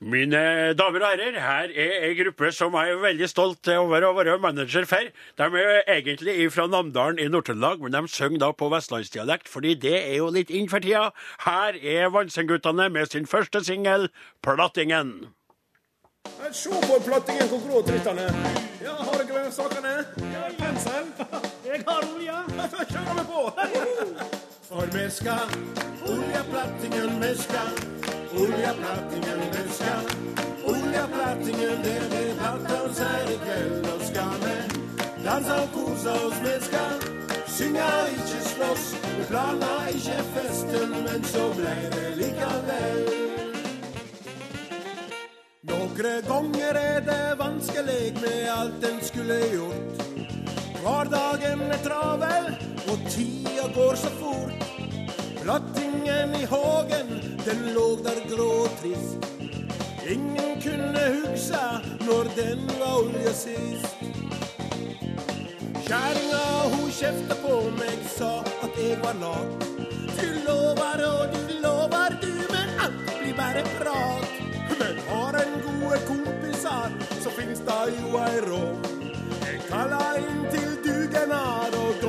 [0.00, 4.14] Mine damer og herrer, her er ei gruppe som jeg er veldig stolt over å
[4.16, 5.10] være manager for.
[5.36, 9.98] De er egentlig fra Namdalen i Nord-Trøndelag, men de synger da på vestlandsdialekt, fordi det
[9.98, 11.10] er jo litt inn for tida.
[11.44, 14.08] Her er Vansenguttene med sin første singel,
[14.40, 15.36] 'Plattingen'.
[16.52, 18.34] Se på plattingen hvor grå drittene er.
[18.80, 19.94] Ja, har dere med sakene?
[20.32, 21.12] Ja, pensel.
[21.68, 22.40] Jeg har olje.
[22.56, 23.42] Da kjører vi på.
[24.70, 25.56] For vi skal
[26.08, 27.99] oljeplattingen vi skal.
[28.34, 30.04] Oljeplattingen vi skal.
[30.64, 32.34] Oljeplattingen det blir
[32.84, 33.86] oss her i kveld.
[33.92, 34.56] Og skal vi
[35.24, 36.94] danse og kose oss vi skal.
[37.46, 38.86] Synge ikke slåss.
[39.18, 43.02] Vi planla ikke festen, men så ble det likevel.
[45.70, 50.06] Noen ganger er det vanskelig med alt en skulle gjort.
[50.80, 52.52] Hverdagen er travel,
[52.86, 54.70] og tida går så fort.
[56.10, 57.08] Plattingen i hagen,
[57.44, 59.26] den lå der grå og trist.
[60.10, 61.60] Ingen kunne huske
[62.06, 63.96] når den var olje sist.
[65.86, 66.42] Kjerringa
[66.72, 68.32] hun kjefta på meg, sa
[68.64, 69.66] at jeg var lat.
[70.18, 74.26] Du lover og du lover du, men alt blir bare prat.
[74.82, 78.90] Men har en gode kompiser, så finst da jo ei råd.
[79.46, 82.02] Jeg kalla inn til dugnad, og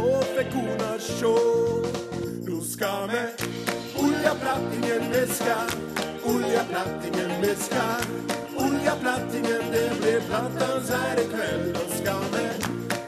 [7.42, 8.22] oljeplattingen
[8.56, 11.74] vi Olja plattingen, det ble plattans her i kveld.
[11.74, 12.44] Nå skal vi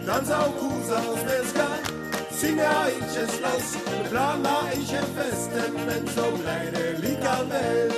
[0.07, 1.91] danse og kose oss med skal.
[2.33, 3.69] Synge ikke slåss,
[4.09, 7.93] planla ikke festen, men så blei det likevel.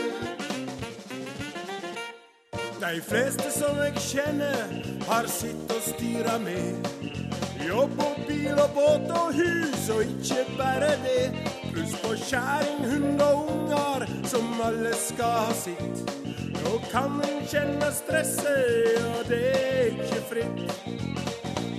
[2.81, 4.75] De fleste som jeg kjenner,
[5.07, 6.91] har sitt å styre med.
[7.65, 11.31] Jobb og bil og båt og hus, og ikke bare det.
[11.71, 16.24] Pluss på kjæring, hund og unger, som alle skal ha sitt.
[16.95, 20.85] Kan en kjenne stresset, og det er ikke fritt.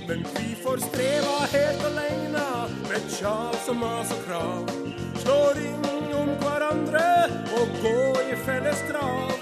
[0.05, 2.43] Men vi får streva helt aleine
[2.83, 4.69] med kjas og mas og krav.
[5.23, 5.87] Slå ring
[6.19, 7.01] om hverandre
[7.57, 7.95] og gå
[8.27, 9.33] i felles trav.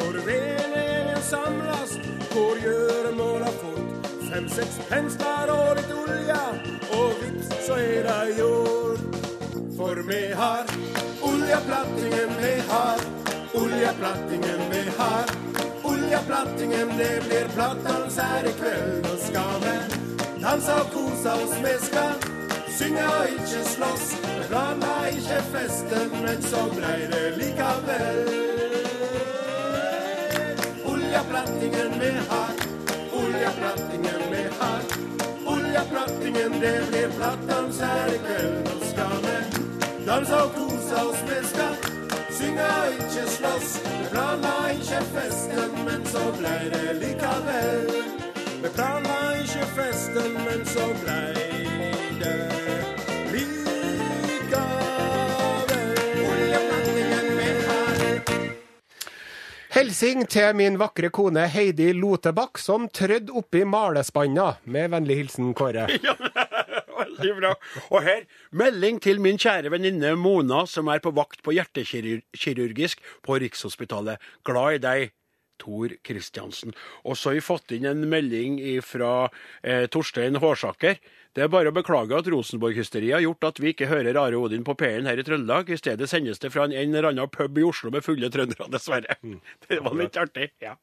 [0.00, 1.94] Når vennegjengen samles,
[2.34, 4.10] går gjøremåla fort.
[4.32, 6.42] Fem-seks pensler og litt olje,
[6.98, 9.22] og vips, så er det gjort.
[9.78, 10.74] For vi har
[11.30, 13.10] oljeplattingen vi har,
[13.62, 14.49] oljeplattingen
[15.00, 15.24] har.
[15.82, 19.06] Oljeplattingen, det blir plattdans her i kveld.
[19.06, 19.76] Nå skal vi
[20.42, 22.12] danse og kose oss, vi skal
[22.78, 24.06] synge og ikke slåss.
[24.24, 28.20] Vi planla ikke festen, men så blei det likevel.
[30.92, 32.54] Oljeplattingen vi har,
[33.22, 34.82] oljeplattingen vi har.
[35.54, 38.58] Oljeplattingen, det blir plattdans her i kveld.
[38.68, 39.38] Nå skal vi
[40.06, 41.89] danse og kose oss, vi skal
[42.40, 43.70] synge og ikke slåss.
[43.84, 47.90] Vi planla ikke festen, men så blei det likevel.
[48.62, 51.34] Vi planla ikke festen, men så blei
[52.22, 52.38] det
[53.34, 53.76] likevel.
[59.70, 64.52] Helsing til min vakre kone Heidi Lotebakk, som trødde oppi malespanna.
[64.64, 65.86] Med vennlig hilsen Kåre.
[67.00, 67.54] Veldig bra.
[67.90, 73.40] Og her, melding til min kjære venninne Mona, som er på vakt på hjertekirurgisk på
[73.42, 74.20] Rikshospitalet.
[74.46, 75.16] Glad i deg.
[75.60, 76.72] Tor Kristiansen.
[77.04, 79.26] Og så har vi fått inn en melding fra
[79.60, 80.96] eh, Torstein Hårsaker.
[81.36, 84.64] Det er bare å beklage at Rosenborg-hysteriet har gjort at vi ikke hører Are Odin
[84.64, 85.68] på P-en her i Trøndelag.
[85.68, 88.70] I stedet sendes det fra en, en eller annen pub i Oslo med fulle trøndere,
[88.72, 89.18] dessverre.
[89.68, 90.48] Det var litt artig.
[90.64, 90.78] ja.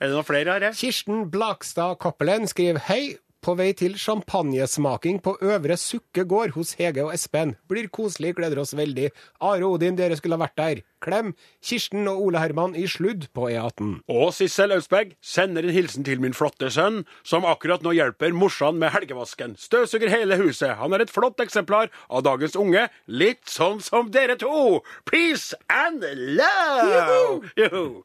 [0.00, 0.72] Er det noen flere Are?
[0.76, 3.16] Kirsten Blakstad Koppelen skriver hei.
[3.46, 7.52] På vei til champagnesmaking på Øvre Sukke gård hos Hege og Espen.
[7.70, 9.12] Blir koselig, gleder oss veldig.
[9.38, 10.80] Are og Odin, dere skulle ha vært der.
[10.98, 11.28] Klem.
[11.62, 13.92] Kirsten og Ole Herman i Sludd på E E18.
[14.10, 18.82] Og Sissel Austberg sender en hilsen til min flotte sønn, som akkurat nå hjelper morsan
[18.82, 19.54] med helgevasken.
[19.62, 20.74] Støvsuger hele huset.
[20.82, 24.82] Han er et flott eksemplar av dagens unge, litt sånn som dere to.
[25.06, 26.02] Peace and
[26.34, 27.46] love!
[27.54, 28.02] Juhu!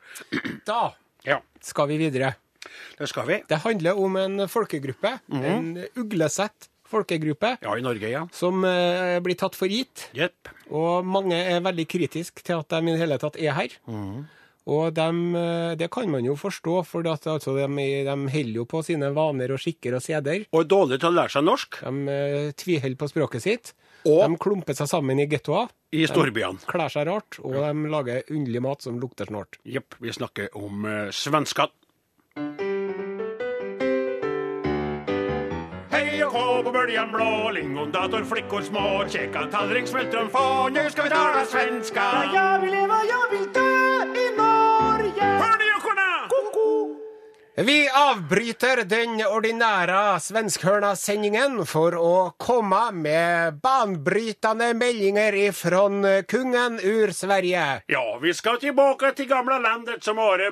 [0.70, 0.92] Da
[1.26, 2.36] Ja, skal vi videre.
[3.00, 3.40] Det skal vi.
[3.50, 5.16] Det handler om en folkegruppe.
[5.32, 7.54] En uglesett folkegruppe.
[7.64, 8.26] Ja, i Norge, ja.
[8.36, 10.10] Som eh, blir tatt for gitt.
[10.18, 10.50] Yep.
[10.76, 13.76] Og mange er veldig kritiske til at de i det hele tatt er her.
[14.72, 17.66] Og dem, eh, det kan man jo forstå, for at, altså, de,
[18.06, 20.44] de holder jo på sine vaner og skikker og seder.
[20.52, 23.72] Og er dårlig til å lære seg norsk De eh, tviholder på språket sitt.
[24.06, 25.70] Og- De klumper seg sammen i gettoer.
[25.94, 26.62] i storbyene.
[26.70, 29.58] Kler seg rart, og de lager underlig mat som lukter snålt.
[29.68, 31.68] Jepp, vi snakker om uh, svenskene.
[36.26, 41.10] Och hå på böljan blå, lingondator, flickor små, käka tallrik, smultron få, nu ska vi
[41.10, 42.02] tala svenska.
[42.34, 44.11] Jag vill leva, jag vill dö
[47.62, 55.84] Vi avbryter den ordinære svenskhørna-sendingen for å komme med banbrytende meldinger ifra
[56.26, 57.66] kungen ur Sverige.
[57.86, 60.50] Ja, vi skal tilbake til gamla landet som Are.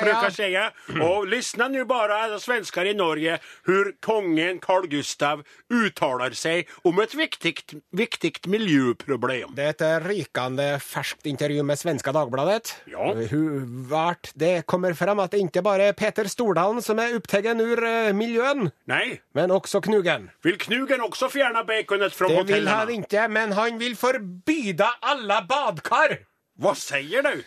[0.00, 0.72] Brukar säga.
[1.02, 6.98] Och lyssna nu bara alla svenskar i Norge hur kungen Carl Gustav uttalar sig om
[6.98, 9.54] ett viktigt, viktigt miljöproblem.
[9.56, 12.76] Det er et rykende ferskt intervju med Svenska Dagbladet.
[12.84, 13.14] Ja.
[13.30, 17.48] Hun vart det kommer frem at det ikke bare er Peter Stordalen som er opptatt
[17.60, 19.20] ur eh, miljøen, Nei.
[19.36, 20.28] men også Knugen.
[20.46, 22.50] Vil Knugen også fjerne baconet fra hotellene?
[22.50, 26.18] Det vil han ikke, men han vil forbyde alle badkar.
[26.60, 27.42] Hva sier du?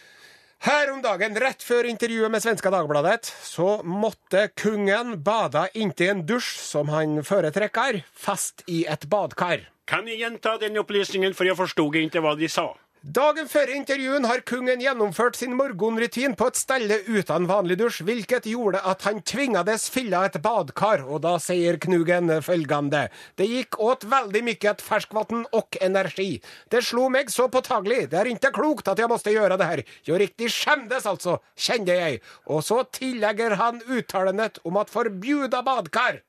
[0.63, 6.21] Her om dagen, rett før intervjuet med Svenska Dagbladet, så måtte kungen bade inntil en
[6.23, 9.65] dusj som han foretrekker, fast i et badkar.
[9.91, 12.69] Kan jeg gjenta den opplysningen, for jeg forsto ikke hva de sa?
[13.03, 18.45] Dagen før intervjuen har kungen gjennomført sin morgenrutin på et stelle uten vanlig dusj, hvilket
[18.47, 23.09] gjorde at han tvingades fylle et badkar, og da sier Knugen følgende.
[23.35, 26.39] Det gikk åt veldig mye ferskvann og energi.
[26.71, 29.83] Det slo meg så påtagelig, det er ikke klokt at jeg måtte gjøre det her.
[30.07, 32.23] Jo riktig skjemdes altså, kjenner jeg.
[32.47, 36.23] Og så tillegger han uttalenhet om at forbjuda badkar.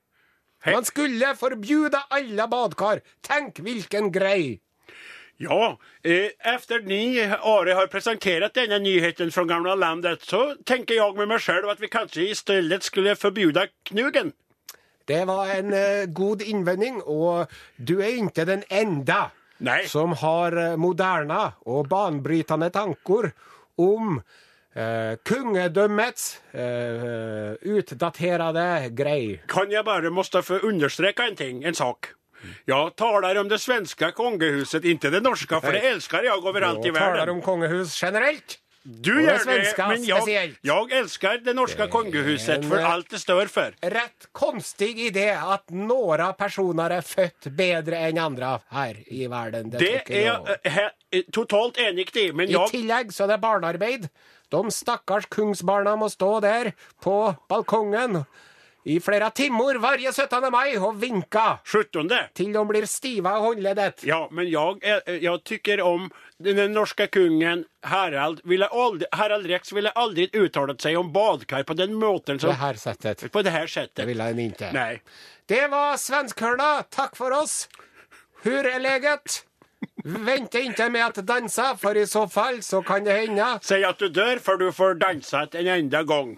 [0.67, 2.99] Man skulle forbjude alle badkar.
[3.23, 4.64] Tenk hvilken grei.
[5.37, 11.17] Ja, etter efter ni, Are, har presenterat denne nyheten fra gamla landet så tenker jeg
[11.17, 14.31] med meg selv at vi kanskje i stedet skulle forbjude Knugen.
[15.05, 19.83] Det var en eh, god innvending, og du er ikke den enda Nei.
[19.91, 23.29] som har eh, moderne og banbrytende tanker
[23.77, 24.17] om
[24.73, 29.41] eh, kungedømmets eh, utdaterede grei.
[29.51, 32.14] Kan jeg bare måtte få understreke en ting, en sak.
[32.65, 36.89] Jag talar om det svenska kongehuset, inte det norska, för det älskar jag överallt i
[36.89, 38.59] Og taler om kongehus generelt.
[38.85, 43.49] Du gjør det men jeg, jeg, elsker det norske det kongehuset for alt det står
[43.49, 43.73] for.
[43.81, 49.73] Rett konstig idé at noen personer er født bedre enn andre her i verden.
[49.73, 50.77] Det, Det er jag eh,
[51.09, 54.05] eh, totalt enig i, men jeg I tillegg så er det barnearbeid.
[54.53, 58.21] De stakkars kungsbarna må stå der på balkongen
[58.85, 60.51] i flere timer hver 17.
[60.53, 61.57] mai og vinka.
[61.65, 62.11] 17.
[62.37, 64.03] til de blir stive i håndleddet.
[64.05, 68.41] Ja, men jag, eh, jag tycker om den norske kungen Harald.
[68.43, 72.49] Ville aldrig, Harald Rex ville aldrig uttalat sig om badkar på den måten som...
[72.49, 73.31] Det her settet.
[73.31, 73.95] På det här sättet.
[73.95, 74.71] Det ville han ikke.
[74.71, 75.01] Nej.
[75.45, 76.83] Det var Svenskhørna.
[76.89, 77.69] Takk for oss.
[78.43, 79.45] Hur er leget?
[80.05, 83.99] Vente ikke med å danse, for i så fall så kan det hende Säg at
[83.99, 86.37] du dør før du får danset en enda gång.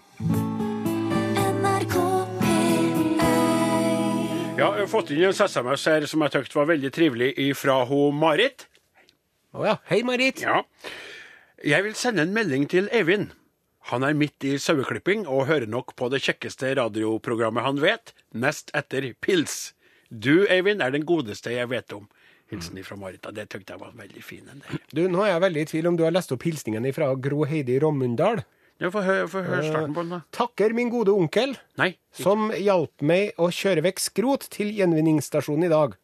[4.58, 7.76] Ja, jeg har fått inn en sms her som jeg syntes var veldig trivelig ifra
[7.86, 8.64] ho Marit.
[9.54, 9.74] Å ja.
[9.86, 10.42] Hei, Marit.
[10.42, 10.64] Ja.
[11.62, 13.30] Jeg vil sende en melding til Eivind.
[13.92, 18.74] Han er midt i saueklipping og hører nok på det kjekkeste radioprogrammet han vet, nest
[18.74, 19.76] etter pils.
[20.10, 22.10] Du, Eivind, er den godeste jeg vet om.
[22.50, 23.30] Hilsen ifra Marit.
[23.38, 24.50] Det tykte jeg var veldig fin.
[24.90, 27.46] Du, Nå er jeg veldig i tvil om du har lest opp hilsningen fra Gro
[27.46, 28.42] Heidi Rommundal.
[28.78, 30.20] Ja, Få høre få starten på den, da.
[30.30, 31.96] Takker min gode onkel, Nei.
[32.14, 35.96] som hjalp meg å kjøre vekk skrot til gjenvinningsstasjonen i dag.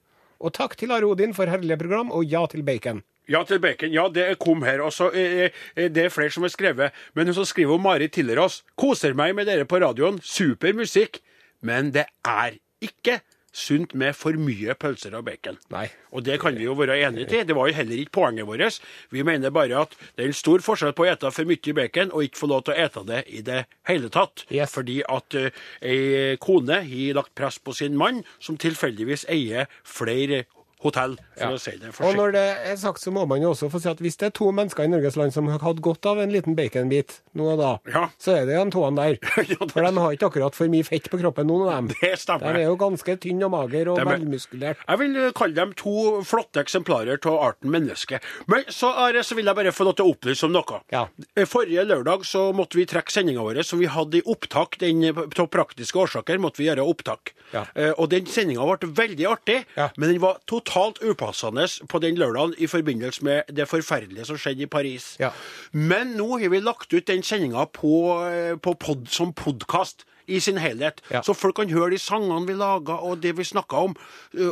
[0.42, 3.04] Og takk til Are Odin for herlige program, og ja til bacon.
[3.30, 3.92] Ja, til bacon.
[3.94, 4.82] Ja, det kom her.
[4.84, 6.92] Og så eh, eh, Det er flere som har skrevet.
[7.14, 8.62] Men hun som skriver om Marit til oss.
[8.76, 10.18] Koser meg med dere på radioen.
[10.20, 11.22] Super musikk.
[11.64, 13.22] Men det er ikke
[13.55, 15.59] sunt med for mye pølser og bacon.
[15.73, 15.87] Nei.
[16.14, 17.45] Og det kan vi jo være enige i.
[17.47, 18.81] Det var jo heller ikke poenget vårt.
[19.14, 22.12] Vi mener bare at det er en stor forskjell på å ete for mye bacon
[22.12, 24.47] og ikke få lov til å ete det i det hele tatt.
[24.51, 24.75] Yes.
[24.75, 30.45] Fordi at uh, ei kone har lagt press på sin mann, som tilfeldigvis eier flere
[30.85, 31.51] hotell, for Ja.
[31.51, 33.88] å si det Og når det er sagt, så må man jo også få si
[33.88, 36.31] at hvis det er to mennesker i Norges land som har hatt godt av en
[36.31, 38.09] liten baconbit nå og da, Ja.
[38.20, 39.18] så er det de toene der.
[39.49, 41.88] Ja, det- For de har ikke akkurat for mye fett på kroppen, noen av dem.
[42.01, 42.53] Det stemmer.
[42.55, 44.77] De er jo ganske tynn og mager og er- velmuskulert.
[44.87, 48.21] Jeg vil kalle dem to flotte eksemplarer av arten menneske.
[48.46, 50.81] Men så, Are, så vil jeg bare få lov til å opplyse om noe.
[50.92, 51.06] Ja.
[51.48, 54.77] Forrige lørdag så måtte vi trekke sendinga vår som vi hadde i opptak.
[54.79, 57.33] Den, Av praktiske årsaker måtte vi gjøre opptak.
[57.52, 57.65] Ja.
[57.75, 59.88] Eh, Og den sendinga ble veldig artig, Ja.
[59.96, 60.73] men den var totalt
[61.04, 65.14] upassende på den lørdagen i forbindelse med det forferdelige som skjedde i Paris.
[65.20, 65.31] Ja.
[65.72, 67.94] Men nå har vi lagt ut den sendinga på,
[68.31, 70.04] eh, på pod, som podkast.
[70.27, 71.02] I sin helhet.
[71.12, 71.20] Ja.
[71.20, 73.94] Så folk kan høre de sangene vi laga og det vi snakka om,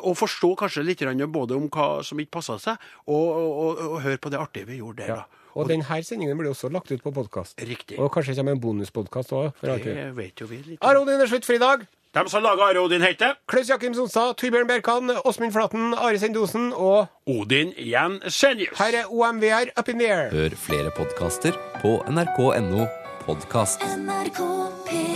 [0.05, 1.01] og forstå kanskje litt
[1.33, 4.67] både om hva som ikke passa seg, og, og, og, og høre på det artige
[4.67, 5.09] vi gjorde der.
[5.09, 5.25] Ja.
[5.55, 7.59] Og, Og denne sendingen blir også lagt ut på podkast.
[7.61, 7.99] Riktig.
[7.99, 9.51] Og kanskje kommer en bonuspodkast òg.
[9.63, 10.79] Det vet jo vi litt.
[10.85, 11.85] Aron, det er slutt for i dag.
[12.13, 16.67] De som laga Are Odin, heter Klaus Jakim Sonstad, Torbjørn Bjerkan, Åsmund Flaten, Are Sendosen
[16.77, 18.77] og Odin Jensenius.
[18.79, 20.29] her er OMVR Up in the Air.
[20.31, 22.85] Hør flere podkaster på nrk.no
[23.25, 23.81] podkast.
[24.05, 24.45] NRK
[24.91, 25.12] P1